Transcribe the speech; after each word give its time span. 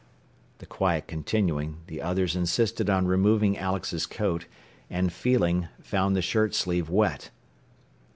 The 0.57 0.65
quiet 0.65 1.05
continuing, 1.07 1.81
the 1.85 2.01
others 2.01 2.35
insisted 2.35 2.89
on 2.89 3.05
removing 3.05 3.55
Alex's 3.55 4.07
coat, 4.07 4.47
and 4.89 5.13
feeling, 5.13 5.67
found 5.79 6.15
the 6.15 6.23
shirt 6.23 6.55
sleeve 6.55 6.89
wet. 6.89 7.29